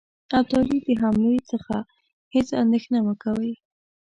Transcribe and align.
ابدالي 0.37 0.77
د 0.87 0.89
حملې 1.01 1.39
څخه 1.51 1.75
هیڅ 2.35 2.47
اندېښنه 2.63 2.99
مه 3.07 3.13
کوی. 3.23 3.53